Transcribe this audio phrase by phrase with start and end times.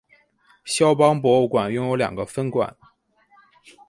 [0.65, 2.75] 萧邦博物馆拥有两个分馆。